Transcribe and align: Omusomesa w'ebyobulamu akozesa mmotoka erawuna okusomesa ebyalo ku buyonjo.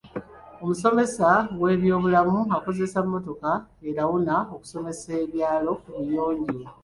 Omusomesa 0.63 1.29
w'ebyobulamu 1.61 2.39
akozesa 2.57 2.97
mmotoka 3.05 3.49
erawuna 3.89 4.35
okusomesa 4.55 5.09
ebyalo 5.23 5.71
ku 5.81 5.89
buyonjo. 6.05 6.59